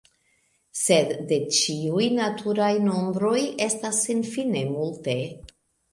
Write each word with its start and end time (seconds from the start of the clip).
Sed 0.83 1.11
de 1.31 1.37
ĉiuj 1.57 2.07
naturaj 2.21 2.71
nombroj 2.87 3.37
estas 3.67 4.03
senfine 4.07 4.65
multe. 4.75 5.19